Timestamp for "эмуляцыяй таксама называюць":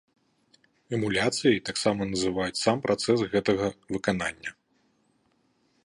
0.97-2.61